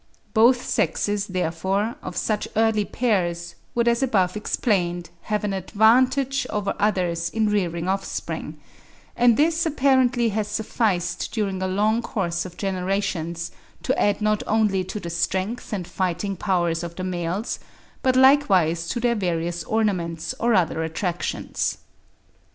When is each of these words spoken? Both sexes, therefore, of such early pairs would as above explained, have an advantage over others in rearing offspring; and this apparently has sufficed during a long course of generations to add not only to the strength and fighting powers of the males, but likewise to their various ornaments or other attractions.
Both 0.33 0.65
sexes, 0.65 1.27
therefore, 1.27 1.93
of 2.01 2.17
such 2.17 2.47
early 2.55 2.85
pairs 2.85 3.53
would 3.75 3.87
as 3.87 4.01
above 4.01 4.35
explained, 4.35 5.11
have 5.29 5.43
an 5.43 5.53
advantage 5.53 6.47
over 6.49 6.73
others 6.79 7.29
in 7.29 7.49
rearing 7.51 7.87
offspring; 7.87 8.59
and 9.15 9.37
this 9.37 9.63
apparently 9.63 10.29
has 10.29 10.47
sufficed 10.47 11.31
during 11.31 11.61
a 11.61 11.67
long 11.67 12.01
course 12.01 12.45
of 12.47 12.57
generations 12.57 13.51
to 13.83 13.95
add 14.01 14.21
not 14.23 14.41
only 14.47 14.83
to 14.85 14.99
the 14.99 15.11
strength 15.11 15.71
and 15.71 15.87
fighting 15.87 16.35
powers 16.35 16.81
of 16.81 16.95
the 16.95 17.03
males, 17.03 17.59
but 18.01 18.15
likewise 18.15 18.87
to 18.87 18.99
their 18.99 19.13
various 19.13 19.63
ornaments 19.65 20.33
or 20.39 20.55
other 20.55 20.81
attractions. 20.81 21.77